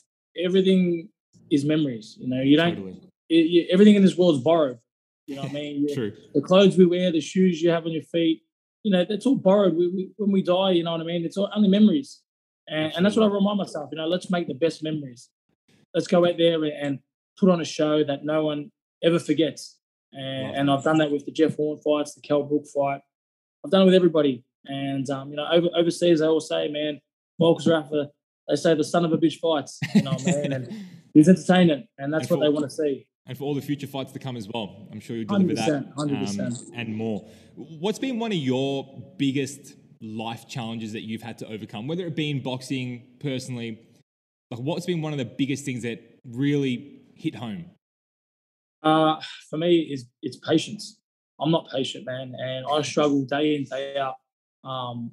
[0.43, 1.09] everything
[1.51, 2.17] is memories.
[2.21, 2.75] You know, you don't.
[2.75, 4.79] totally It, you, everything in this world is borrowed.
[5.27, 6.13] You know, what I mean, You- true.
[6.35, 8.43] the clothes we wear, the shoes you have on your feet,
[8.83, 9.75] you know, that's all borrowed.
[9.77, 11.25] We, we, when we die, you know what I mean?
[11.25, 12.21] It's all, only memories.
[12.69, 15.29] And, and that's what I remind myself, you know, let's make the best memories.
[15.95, 16.99] Let's go out there and
[17.39, 18.71] put on a show that no one
[19.05, 19.79] ever forgets.
[20.13, 23.01] And, and I've done that with the Jeff Horn fights, the Kel Brook fight.
[23.65, 24.45] I've done it with everybody.
[24.67, 27.01] And, um, you know, over, overseas, they all say, man,
[27.39, 28.11] Marcus Rafa,
[28.49, 30.53] they say the son of a bitch fights, you know mean?
[30.53, 31.87] And he's entertaining.
[31.99, 33.07] And that's And what they want to see.
[33.27, 35.95] And for all the future fights to come as well, I'm sure you'll deliver that
[35.97, 36.41] 100%, 100%.
[36.41, 37.29] um, and more.
[37.55, 42.17] What's been one of your biggest life challenges that you've had to overcome, whether it
[42.17, 43.79] be in boxing, personally?
[44.51, 47.67] Like, what's been one of the biggest things that really hit home?
[48.83, 51.01] Uh, for me, is it's patience.
[51.41, 54.17] I'm not patient, man, and I struggle day in day out.
[54.65, 55.13] Um,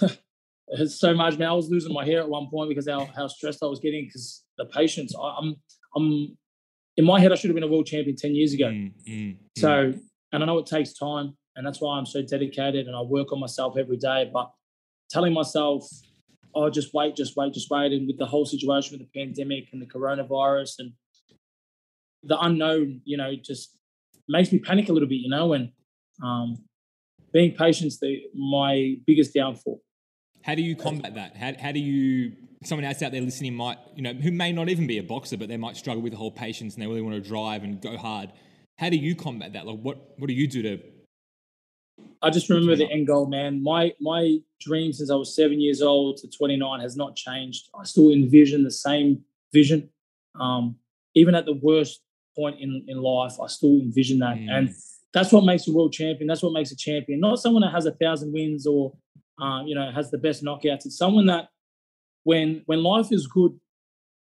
[0.68, 1.48] it's so much, man.
[1.48, 4.06] I was losing my hair at one point because how, how stressed I was getting
[4.06, 5.14] because the patience.
[5.18, 5.56] I, I'm
[5.96, 6.36] I'm
[6.96, 7.32] in my head.
[7.32, 8.66] I should have been a world champion ten years ago.
[8.66, 9.36] Mm, mm, mm.
[9.58, 9.92] So,
[10.32, 13.32] and I know it takes time, and that's why I'm so dedicated and I work
[13.32, 14.30] on myself every day.
[14.32, 14.50] But
[15.10, 15.86] telling myself,
[16.54, 19.68] oh, just wait, just wait, just wait, and with the whole situation with the pandemic
[19.72, 20.92] and the coronavirus and
[22.24, 23.76] the unknown, you know, just
[24.28, 25.70] makes me panic a little bit, you know, and
[26.22, 26.56] um,
[27.32, 29.80] being patient's the my biggest downfall.
[30.44, 31.36] How do you combat that?
[31.36, 32.32] How, how do you,
[32.64, 35.36] someone else out there listening might, you know, who may not even be a boxer,
[35.36, 37.80] but they might struggle with the whole patience and they really want to drive and
[37.80, 38.32] go hard.
[38.78, 39.66] How do you combat that?
[39.66, 40.82] Like, what, what do you do to,
[42.22, 43.62] I just remember the end goal, man.
[43.62, 47.68] My my dream since I was seven years old to 29 has not changed.
[47.78, 49.90] I still envision the same vision.
[50.40, 50.76] Um,
[51.14, 52.01] even at the worst
[52.36, 54.36] point in, in life, I still envision that.
[54.36, 54.50] Mm.
[54.50, 54.74] And
[55.12, 56.26] that's what makes a world champion.
[56.26, 57.20] That's what makes a champion.
[57.20, 58.94] Not someone that has a thousand wins or,
[59.40, 60.86] um, you know, has the best knockouts.
[60.86, 61.48] It's someone that
[62.24, 63.52] when when life is good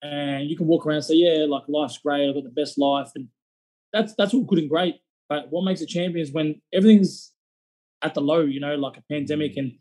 [0.01, 2.27] and you can walk around and say, yeah, like life's great.
[2.27, 3.11] I've got the best life.
[3.15, 3.27] And
[3.93, 4.95] that's, that's all good and great.
[5.27, 7.33] But what makes a champion is when everything's
[8.01, 9.73] at the low, you know, like a pandemic and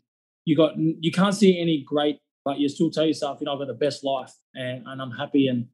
[0.45, 3.59] you got, you can't see any great, but you still tell yourself, you know, I've
[3.59, 5.67] got the best life and, and I'm happy and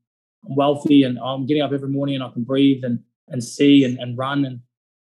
[0.48, 3.84] I'm wealthy and I'm getting up every morning and I can breathe and, and see
[3.84, 4.46] and, and run.
[4.46, 4.60] And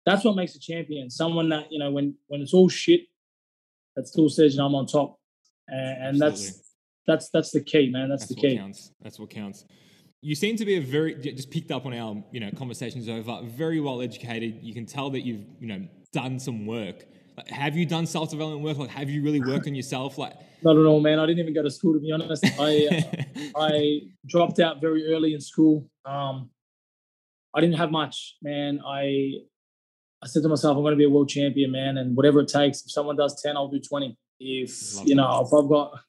[0.06, 1.10] that's what makes a champion.
[1.10, 3.02] Someone that, you know, when, when it's all shit,
[3.96, 5.20] that still says, you know, I'm on top.
[5.68, 6.74] And, and that's,
[7.08, 8.10] that's, that's the key, man.
[8.10, 8.58] That's, That's the key.
[8.58, 8.92] counts.
[9.02, 9.66] That's what counts.
[10.24, 13.42] You seem to be a very just picked up on our you know conversations over.
[13.44, 14.60] Very well educated.
[14.62, 17.06] You can tell that you've you know done some work.
[17.42, 18.78] Like, have you done self development work?
[18.78, 20.18] Like, have you really worked on yourself?
[20.18, 21.20] Like, Not at all, man.
[21.20, 22.46] I didn't even go to school, to be honest.
[22.60, 23.06] I,
[23.56, 25.88] I dropped out very early in school.
[26.06, 26.50] Um,
[27.54, 28.80] I didn't have much, man.
[28.86, 29.34] I
[30.24, 32.48] I said to myself, I'm going to be a world champion, man, and whatever it
[32.48, 32.84] takes.
[32.86, 34.18] If someone does ten, I'll do twenty.
[34.40, 35.22] If Love you that.
[35.22, 36.00] know, if I've got,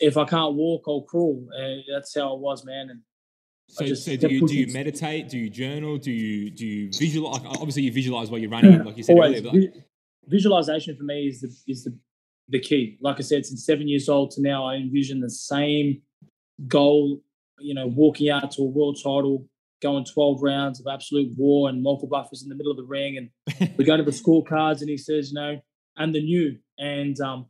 [0.00, 1.46] if I can't walk, I'll crawl.
[1.58, 2.90] Uh, that's how I was, man.
[2.90, 3.00] And
[3.68, 5.28] so, so do you do you meditate?
[5.28, 5.96] Do you journal?
[5.96, 7.40] Do you do you visualize?
[7.42, 9.42] Like, obviously, you visualize while you're running, like you said always earlier.
[9.42, 9.84] But like,
[10.28, 11.96] visualization for me is the is the
[12.48, 12.98] the key.
[13.00, 16.02] Like I said, since seven years old to now, I envision the same
[16.68, 17.20] goal.
[17.58, 19.46] You know, walking out to a world title,
[19.82, 23.16] going twelve rounds of absolute war, and Michael Buffer's in the middle of the ring,
[23.16, 25.60] and we go to the scorecards, and he says, you know,
[25.96, 27.46] and the new, and um,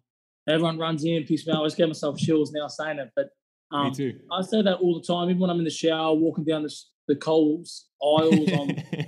[0.49, 1.61] everyone runs in, picks me up.
[1.61, 3.31] I just get myself chills now saying it, but
[3.73, 4.19] um, me too.
[4.31, 6.75] I say that all the time, even when I'm in the shower, walking down the,
[7.09, 8.77] the Coles aisles, I'm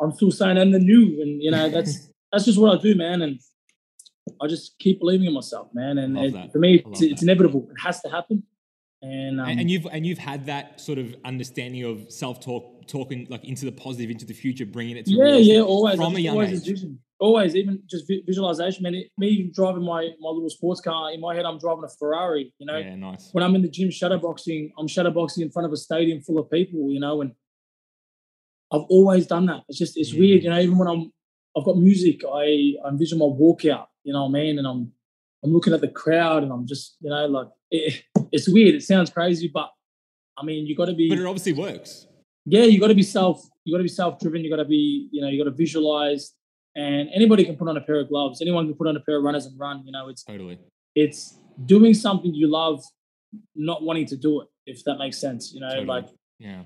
[0.00, 2.94] I'm still saying and the new, and you know that's that's just what I do,
[2.96, 3.22] man.
[3.22, 3.40] And
[4.42, 5.98] I just keep believing in myself, man.
[5.98, 7.68] And it, for me, it's, it's inevitable.
[7.70, 8.42] It has to happen.
[9.02, 13.26] And, um, and, you've and you've had that sort of understanding of self talk, talking
[13.30, 16.28] like into the positive, into the future, bringing it to yeah, yeah, always from a
[16.28, 16.84] always age.
[17.20, 18.82] always even just vi- visualization.
[18.82, 21.88] Man, it, me driving my my little sports car in my head, I'm driving a
[21.88, 22.52] Ferrari.
[22.58, 23.28] You know, Yeah, nice.
[23.32, 26.50] when I'm in the gym shadowboxing, I'm shadowboxing in front of a stadium full of
[26.50, 27.32] people, you know, and
[28.72, 29.64] I've always done that.
[29.68, 30.18] It's just it's Mm.
[30.18, 31.12] weird, you know, even when I'm
[31.56, 34.58] I've got music, I, I envision my walkout, you know what I mean?
[34.58, 34.92] And I'm
[35.44, 38.74] I'm looking at the crowd and I'm just, you know, like it, it's weird.
[38.74, 39.70] It sounds crazy, but
[40.36, 42.06] I mean you gotta be But it obviously works.
[42.46, 45.38] yeah, you gotta be self you gotta be self-driven, you gotta be, you know, you
[45.42, 46.32] gotta visualize
[46.76, 49.18] and anybody can put on a pair of gloves, anyone can put on a pair
[49.18, 50.58] of runners and run, you know, it's Totally.
[50.94, 52.82] it's doing something you love,
[53.54, 55.52] not wanting to do it, if that makes sense.
[55.54, 55.86] You know, Totally.
[55.86, 56.06] like
[56.38, 56.62] Yeah.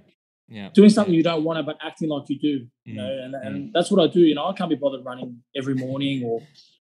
[0.50, 0.70] Yeah.
[0.72, 2.66] doing something you don't want to, but acting like you do.
[2.84, 4.20] You Mm, know, and, and that's what I do.
[4.20, 6.42] You know, I can't be bothered running every morning or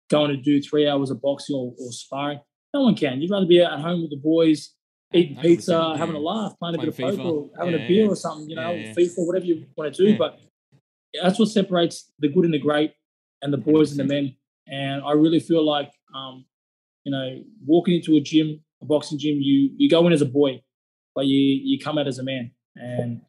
[0.10, 2.40] going to do three hours of boxing or, or sparring.
[2.74, 3.22] No one can.
[3.22, 4.74] You'd rather be at home with the boys,
[5.14, 5.98] eating 100%, pizza, yeah.
[5.98, 8.10] having a laugh, playing a bit of Playing poker, or having Yeah, a beer yeah.
[8.12, 8.50] or something.
[8.50, 8.74] You know.
[8.98, 10.18] FIFA, whatever you want to do.
[10.18, 10.40] But
[11.22, 12.94] that's what separates the good and the great,
[13.44, 14.36] and the boys and the men.
[14.68, 16.46] And I really feel like, um,
[17.04, 20.26] you know, walking into a gym, a boxing gym, you you go in as a
[20.26, 20.64] boy,
[21.14, 22.52] but you you come out as a man.
[22.76, 23.22] And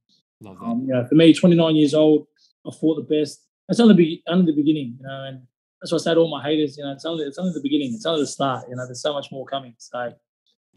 [0.43, 0.65] Love that.
[0.65, 2.27] um, you know, for me, 29 years old,
[2.67, 3.47] I fought the best.
[3.69, 5.43] That's only the be- only the beginning, you know, and
[5.81, 6.77] that's what I say to all my haters.
[6.77, 7.93] You know, it's only it's only the beginning.
[7.95, 8.67] It's only the start.
[8.69, 9.75] You know, there's so much more coming.
[9.79, 10.13] So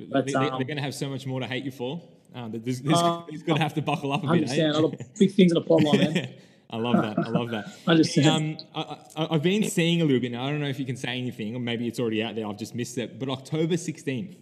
[0.10, 2.02] but, they, are um, going to have so much more to hate you for.
[2.34, 4.30] Um, there's, there's, Uh, he's going to have to buckle up a bit.
[4.30, 4.44] 100.
[4.44, 4.50] eh?
[4.50, 6.34] percent A lot of big things in the plot line, man.
[6.70, 7.26] I love that.
[7.26, 7.66] I love that.
[7.88, 8.28] 100%.
[8.28, 10.46] Um, I, I, I've been seeing a little bit now.
[10.46, 12.46] I don't know if you can say anything, or maybe it's already out there.
[12.48, 13.20] I've just missed it.
[13.20, 14.38] But October 16th.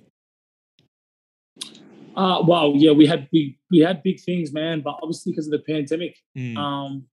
[2.15, 5.52] Uh, well, yeah, we had we we had big things, man, but obviously because of
[5.52, 7.06] the pandemic, Mm, um,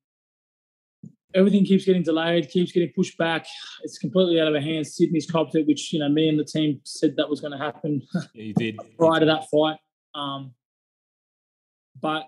[1.35, 3.47] everything keeps getting delayed, keeps getting pushed back.
[3.83, 4.95] It's completely out of our hands.
[4.97, 7.59] Sydney's copped it, which you know me and the team said that was going to
[7.59, 8.03] happen
[8.35, 8.79] yeah, you did.
[8.99, 9.79] prior to that fight.
[10.15, 10.53] Um,
[12.01, 12.25] but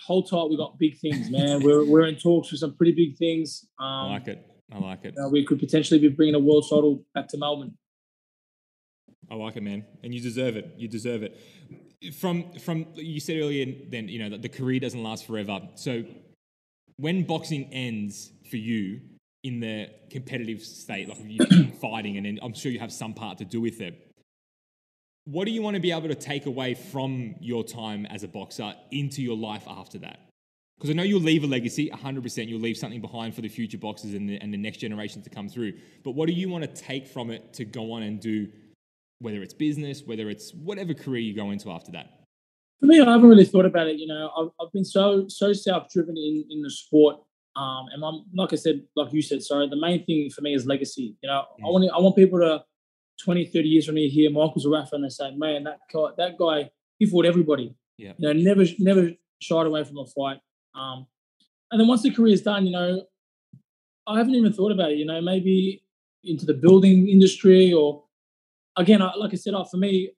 [0.00, 1.62] hold tight, we got big things, man.
[1.64, 3.66] we're we're in talks with some pretty big things.
[3.78, 4.46] Um, I like it.
[4.72, 5.14] I like it.
[5.16, 7.76] you know, we could potentially be bringing a world title back to Melbourne.
[9.32, 10.74] I like it, man, and you deserve it.
[10.76, 11.40] You deserve it.
[12.14, 15.60] From from you said earlier, then you know that the career doesn't last forever.
[15.74, 16.04] So
[16.96, 19.00] when boxing ends for you
[19.42, 23.38] in the competitive state, like you fighting, and then I'm sure you have some part
[23.38, 24.06] to do with it.
[25.24, 28.28] What do you want to be able to take away from your time as a
[28.28, 30.18] boxer into your life after that?
[30.76, 32.48] Because I know you'll leave a legacy, 100%.
[32.48, 35.30] You'll leave something behind for the future boxers and the, and the next generation to
[35.30, 35.74] come through.
[36.02, 38.48] But what do you want to take from it to go on and do
[39.22, 42.06] whether it's business, whether it's whatever career you go into after that.
[42.80, 43.98] For me, I haven't really thought about it.
[43.98, 47.16] You know, I've, I've been so so self driven in in the sport.
[47.54, 49.68] Um, and I'm like I said, like you said, sorry.
[49.68, 51.16] The main thing for me is legacy.
[51.22, 51.72] You know, I Mm.
[51.72, 52.64] want I want people to
[53.24, 56.36] 20, 30 years from me hear Michael Zerafa and they say, man, that guy, that
[56.38, 57.74] guy, he fought everybody.
[57.98, 58.14] Yeah.
[58.18, 60.38] You know, never never shied away from a fight.
[60.74, 61.06] Um,
[61.70, 63.02] and then once the career is done, you know,
[64.06, 64.98] I haven't even thought about it.
[64.98, 65.84] You know, maybe
[66.24, 68.02] into the building industry or
[68.76, 70.10] again, I, like I said, for me,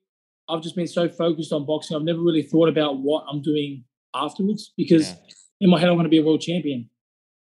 [0.47, 1.97] I've just been so focused on boxing.
[1.97, 5.15] I've never really thought about what I'm doing afterwards because Yeah.
[5.61, 6.89] in my head, I'm going to be a world champion.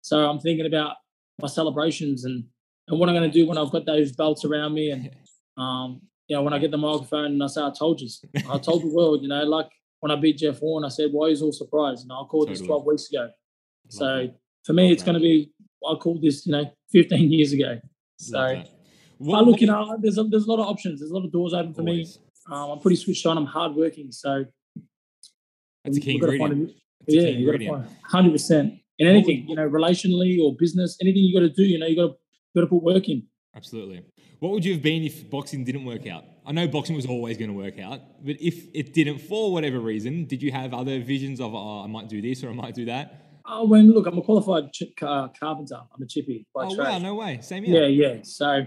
[0.03, 0.97] So I'm thinking about
[1.40, 2.45] my celebrations and,
[2.88, 4.90] and what I'm going to do when I've got those belts around me.
[4.90, 5.11] And,
[5.57, 8.09] um, you know, when I get the microphone and I say, I told you,
[8.49, 9.69] I told the world, you know, like
[10.01, 12.03] when I beat Jeff Horn, I said, why is all surprised?
[12.03, 13.29] And I called this 12 weeks ago.
[13.88, 14.29] So
[14.64, 15.07] for me, Love it's that.
[15.11, 15.51] going to be,
[15.87, 17.79] I called this, you know, 15 years ago.
[18.19, 18.62] So,
[19.25, 19.33] That.
[19.33, 21.01] but look, you know, there's a, there's a lot of options.
[21.01, 22.07] There's a lot of doors open for me.
[22.51, 23.39] Um, I'm pretty switched on.
[23.39, 24.13] I'm hardworking.
[24.13, 24.45] So
[25.85, 26.71] That's a key we've gotta find ingredient.
[26.71, 27.87] a- That's a yeah, key you got to ingredient.
[27.87, 29.49] find hundred percent in What anything.
[29.49, 31.63] You know, relationally or business, anything you got to do.
[31.63, 32.15] You know, you got to
[32.55, 33.25] got to put work in.
[33.57, 34.03] Absolutely.
[34.41, 36.25] What would you have been if boxing didn't work out?
[36.45, 39.79] I know boxing was always going to work out, but if it didn't for whatever
[39.81, 42.75] reason, did you have other visions of, oh, I might do this or I might
[42.75, 43.41] do that?
[43.47, 45.77] Oh, when look, I'm a qualified ch- car- carpenter.
[45.77, 46.85] I'm a chippy by oh, trade.
[46.87, 47.39] wow, no way.
[47.43, 47.87] Same here.
[47.87, 48.21] yeah, yeah.
[48.23, 48.67] So,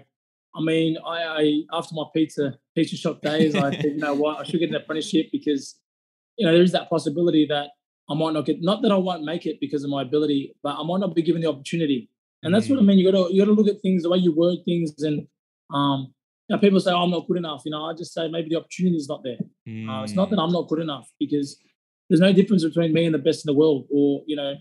[0.58, 4.40] I mean, I, I after my pizza pizza shop days, I said, you know what,
[4.40, 5.80] I should get an apprenticeship because,
[6.38, 7.70] you know, there is that possibility that
[8.10, 8.62] I might not get.
[8.62, 11.22] Not that I won't make it because of my ability, but I might not be
[11.22, 12.10] given the opportunity.
[12.44, 12.86] And that's what I Mm.
[12.88, 13.00] mean.
[13.00, 15.28] You got to you got to look at things the way you word things, and
[15.74, 16.14] um,
[16.48, 17.62] you know, people say, oh, I'm not good enough.
[17.66, 19.40] You know, I just say maybe the opportunity is not there.
[19.90, 21.58] Uh, it's not that Mm, I'm not good enough because
[22.10, 24.56] there's no difference between me and the best in the world or, you know,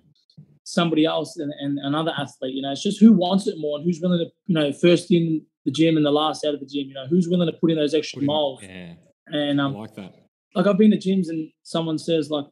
[0.65, 2.55] somebody else and, and another athlete.
[2.55, 5.13] You know, it's just who wants it more and who's willing to, you know, first
[5.13, 7.59] in the gym and the last out of the gym, you know, who's willing to
[7.59, 8.61] put in those extra in- miles.
[8.63, 8.95] Yeah,
[9.27, 10.15] And I um, like that.
[10.55, 12.47] like I've been to gyms and someone says like,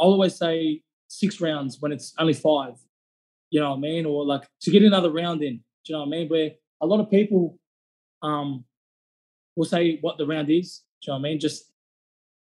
[0.00, 2.74] I'll always say six rounds when it's only five.
[3.50, 4.06] You know what I mean?
[4.06, 5.56] Or like to get another round in.
[5.84, 6.28] Do you know what I mean?
[6.28, 7.58] Where a lot of people
[8.22, 8.64] um
[9.56, 10.82] will say what the round is.
[11.02, 11.40] Do you know what I mean?
[11.40, 11.64] Just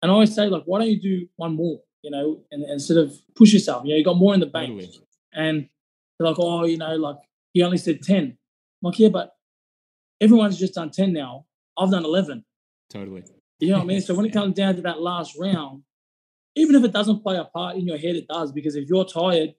[0.02, 1.80] and I always say like, why don't you do one more?
[2.02, 3.85] You know, and, and sort of push yourself.
[3.85, 4.70] You know, you got more in the bank.
[5.33, 5.68] And
[6.18, 7.16] they're like, oh, you know, like
[7.52, 8.24] he only said 10.
[8.24, 8.37] I'm
[8.83, 9.35] like, yeah, but
[10.20, 11.46] everyone's just done 10 now.
[11.78, 12.44] I've done 11.
[12.90, 13.24] Totally.
[13.59, 14.00] You know what I mean?
[14.00, 15.83] So when it comes down to that last round,
[16.56, 18.52] even if it doesn't play a part in your head, it does.
[18.52, 19.54] Because if you're tired,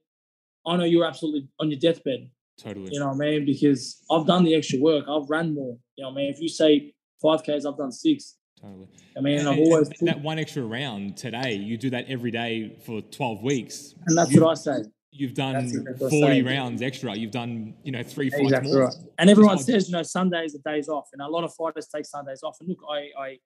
[0.66, 2.30] I know you're absolutely on your deathbed.
[2.60, 2.90] Totally.
[2.92, 3.46] You know what I mean?
[3.46, 5.06] Because I've done the extra work.
[5.10, 5.78] I've run more.
[5.96, 6.30] You know what I mean?
[6.34, 8.36] If you say five Ks, I've done six.
[8.62, 8.88] Totally.
[9.18, 12.30] I mean, And- I've always put, that one extra round today, you do that every
[12.30, 13.96] day for 12 weeks.
[14.06, 14.84] and that's you- what I say.
[15.14, 16.42] You've done exactly 40 say.
[16.42, 17.16] rounds extra.
[17.16, 18.86] You've done, you know, three fights Exactly more.
[18.86, 18.96] right.
[19.20, 21.88] And everyone not- says, you know, Sundays are days off, and a lot of fighters
[21.94, 22.56] take Sundays off.
[22.62, 23.38] And look, I, I,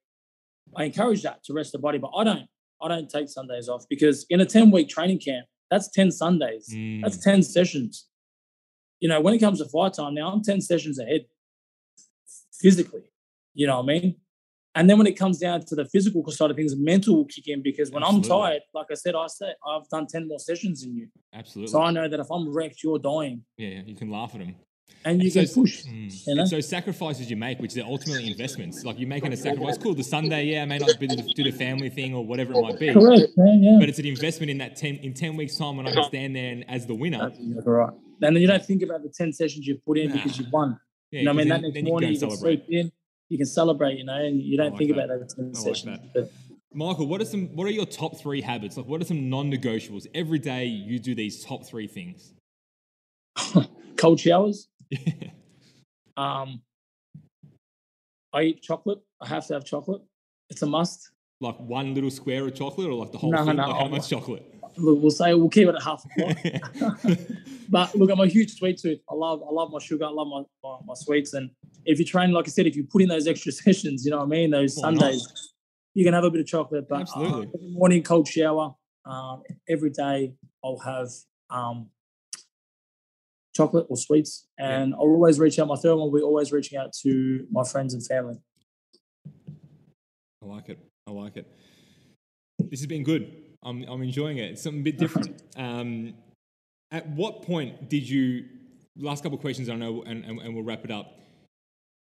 [0.76, 2.46] I encourage that to rest the body, but I don't.
[2.80, 6.68] I don't take Sundays off because in a ten week training camp, that's ten Sundays.
[6.72, 8.06] Mm, That's ten sessions.
[9.00, 11.22] You know, when it comes to fight time, now I'm ten sessions ahead
[12.60, 13.02] physically.
[13.54, 14.16] You know what I mean?
[14.76, 17.48] And then when it comes down to the physical side of things, mental will kick
[17.48, 18.30] in because when Absolutely.
[18.30, 21.72] I'm tired, like I said, I said I've done ten more sessions than you, absolutely.
[21.72, 24.40] so I know that if I'm wrecked, you're dying, yeah, yeah, you can laugh at
[24.40, 24.54] them.
[25.04, 25.84] and you so, can push.
[25.84, 26.26] Mm.
[26.26, 26.40] you know?
[26.42, 28.84] And so sacrifices you make, which are ultimately investments.
[28.84, 29.78] Like you're making a sacrifice.
[29.78, 32.60] Cool, the Sunday, yeah, I may not be do the family thing or whatever it
[32.60, 32.92] might be.
[32.92, 33.62] Correct, man.
[33.62, 33.78] Yeah.
[33.80, 36.36] But it's an investment in that ten in ten weeks time when I can stand
[36.36, 37.30] there and as the winner.
[37.30, 37.90] That's right.
[38.22, 40.78] And then you don't think about the 10 sessions you've put in because you've won.
[41.10, 42.64] Yeah, You know, what I mean, then- that next then you morning you can sleep
[42.68, 42.92] in,
[43.28, 45.10] you can celebrate, you know, and you don't like think that.
[45.10, 45.82] about 10 I like
[46.14, 46.30] that.
[46.72, 48.76] Michael, what are some what are your top three habits?
[48.76, 50.06] Like what are some non-negotiables?
[50.14, 52.34] Every day you do these top three things.
[53.96, 54.68] cold showers,
[56.16, 56.60] um,
[58.32, 58.98] I eat chocolate.
[59.20, 60.02] I have to have chocolate.
[60.50, 61.10] It's a must.
[61.40, 63.56] like one little square of chocolate or like the whole No, thing?
[63.56, 64.44] no, like how much chocolate?
[64.78, 66.60] Look, we'll say we'll keep it at half a
[67.68, 68.98] but look, I'm a huge sweet tooth.
[69.10, 70.04] I love, I love my sugar.
[70.04, 71.34] I love my, my, my sweets.
[71.34, 71.50] And
[71.84, 74.18] if you train, like I said, if you put in those extra sessions, you know
[74.18, 74.98] what I mean, those not?
[74.98, 75.52] Sundays,
[75.94, 76.88] you can have a bit of chocolate.
[76.88, 78.74] But uh, every morning, cold shower.
[79.04, 80.34] Um, every day,
[80.64, 81.08] I'll have
[81.48, 81.90] um,
[83.54, 85.68] chocolate or sweets, and I'll always reach out.
[85.68, 88.36] My third one will be always reaching out to my friends and family.
[90.42, 90.78] I like it.
[91.06, 91.46] I like it.
[92.58, 93.45] This has been good.
[93.66, 94.52] I'm, I'm enjoying it.
[94.52, 95.42] It's something a bit different.
[95.58, 96.12] Um,
[96.92, 98.44] at what point did you,
[98.98, 101.18] last couple of questions I know, and, and, and we'll wrap it up.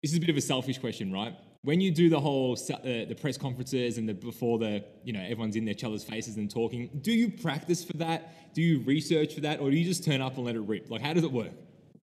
[0.03, 1.33] This is a bit of a selfish question, right?
[1.63, 5.21] When you do the whole uh, the press conferences and the before the you know
[5.21, 8.53] everyone's in their each other's faces and talking, do you practice for that?
[8.53, 10.91] Do you research for that, or do you just turn up and let it rip?
[10.91, 11.53] Like, how does it work?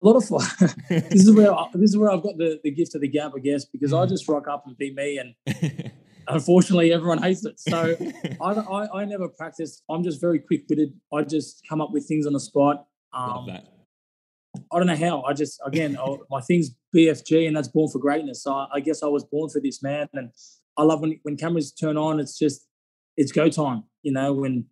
[0.03, 0.45] A lot of fun.
[0.89, 3.31] this is where I, this is where I've got the, the gift of the gab,
[3.35, 4.09] I guess, because I Mm.
[4.09, 5.35] just rock up and be me, and
[6.27, 7.59] unfortunately, everyone hates it.
[7.59, 7.95] So
[8.41, 9.81] I, I, I never practice.
[9.89, 10.93] I'm just very quick witted.
[11.13, 12.85] I just come up with things on the spot.
[13.13, 13.49] Um.
[14.71, 15.21] I don't know how.
[15.23, 18.43] I just again, I, my thing's BFG, and that's born for greatness.
[18.43, 20.07] So I, I guess I was born for this, man.
[20.13, 20.31] And
[20.77, 22.19] I love when when cameras turn on.
[22.19, 22.65] It's just
[23.17, 23.83] it's go time.
[24.03, 24.65] You know, when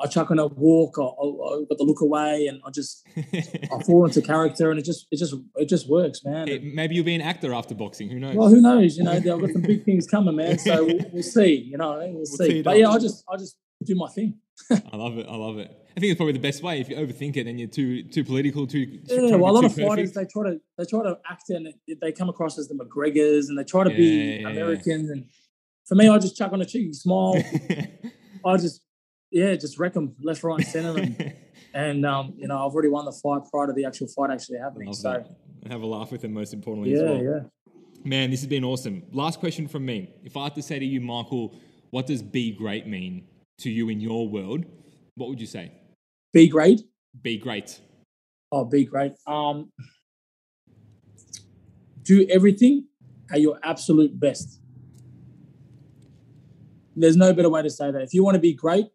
[0.00, 3.06] I chuck on a walk, I, I, I got the look away, and I just
[3.16, 6.48] I fall into character, and it just it just it just works, man.
[6.48, 8.08] It- maybe you'll be an actor after boxing.
[8.10, 8.34] Who knows?
[8.36, 8.96] well, who knows?
[8.96, 10.58] You know, I've got some big things coming, man.
[10.58, 11.54] So we'll, we'll see.
[11.54, 12.62] You know, we'll, We'll see.
[12.62, 14.38] But yeah, I just I just do my thing.
[14.70, 15.26] I love it.
[15.28, 15.70] I love it.
[15.96, 16.80] I think it's probably the best way.
[16.80, 19.00] If you overthink it, then you're too too political, too.
[19.04, 22.12] Yeah, well, a lot of fighters they try to they try to act and they
[22.12, 24.48] come across as the McGregors and they try to Yeah, be yeah, yeah.
[24.48, 25.10] Americans.
[25.10, 25.26] And
[25.86, 27.34] for me, I just chuck on a cheeky smile.
[28.46, 28.80] I just
[29.32, 30.98] yeah, just wreck them left, right, and center.
[31.00, 31.34] And,
[31.74, 34.58] and um, you know, I've already won the fight prior to the actual fight actually
[34.58, 34.88] happening.
[34.88, 35.70] Love so that.
[35.70, 37.22] Have a laugh with them, most importantly as yeah, well.
[37.22, 37.40] yeah.
[38.04, 39.04] Man, this has been awesome.
[39.12, 40.10] Last question from me.
[40.24, 41.54] If I had to say to you, Michael,
[41.90, 43.24] what does be great mean
[43.58, 44.64] to you in your world?
[45.14, 45.72] What would you say?
[46.32, 46.82] Be great.
[47.22, 47.80] Be great.
[48.50, 49.12] Oh, be great.
[49.26, 49.70] Um,
[52.02, 52.86] do everything
[53.30, 54.60] at your absolute best.
[56.96, 58.02] There's no better way to say that.
[58.02, 58.86] If you want to be great,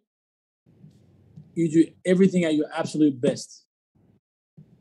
[1.57, 3.65] you do everything at your absolute best.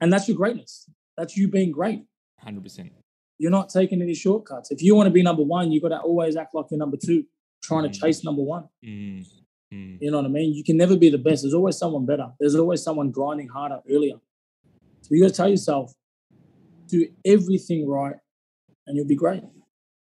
[0.01, 0.89] And that's your greatness.
[1.17, 2.05] That's you being great.
[2.47, 2.91] 100%.
[3.39, 4.71] You're not taking any shortcuts.
[4.71, 6.97] If you want to be number one, you've got to always act like you're number
[6.97, 7.25] two,
[7.62, 8.01] trying to Mm.
[8.01, 8.65] chase number one.
[8.85, 9.27] Mm,
[9.73, 9.99] mm.
[10.01, 10.55] You know what I mean?
[10.55, 11.43] You can never be the best.
[11.43, 12.29] There's always someone better.
[12.39, 14.17] There's always someone grinding harder earlier.
[15.03, 15.93] So you got to tell yourself,
[16.89, 18.17] do everything right,
[18.87, 19.43] and you'll be great.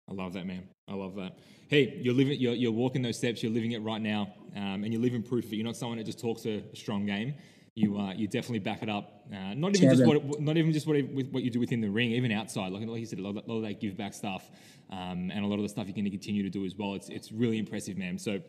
[0.09, 0.65] I love that, man.
[0.89, 1.39] I love that.
[1.71, 3.45] Hey, you're living, you're, you're walking those steps.
[3.45, 5.57] You're living it right now, um, and you're living proof of it.
[5.57, 7.33] You're not someone that just talks a strong game.
[7.77, 9.23] You, uh, you definitely back it up.
[9.33, 11.89] Uh, not even just what, not even just what, it- what you do within the
[11.89, 12.73] ring, even outside.
[12.73, 14.51] Like, like you said, a lot, of, a lot of that give back stuff,
[14.91, 16.95] um, and a lot of the stuff you're going to continue to do as well.
[16.95, 18.19] It's, it's really impressive, man.
[18.19, 18.41] So,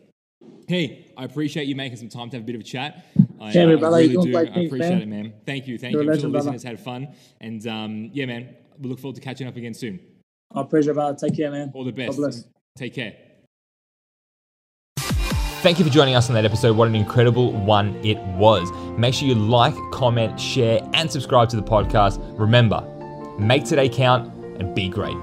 [0.66, 3.06] hey, I appreciate you making some time to have a bit of a chat.
[3.40, 4.36] I, uh, I really do.
[4.36, 5.02] I appreciate man.
[5.02, 5.32] it, man.
[5.46, 6.10] Thank you, thank You're you.
[6.10, 8.56] I'm sure the listeners had fun, and um, yeah, man.
[8.80, 10.00] We look forward to catching up again soon.
[10.56, 11.16] Our pleasure, brother.
[11.16, 11.70] Take care, man.
[11.72, 12.48] All the best.
[12.76, 13.14] Take care.
[15.62, 16.76] Thank you for joining us on that episode.
[16.76, 18.68] What an incredible one it was.
[18.98, 22.18] Make sure you like, comment, share, and subscribe to the podcast.
[22.36, 22.82] Remember,
[23.38, 25.16] make today count and be great.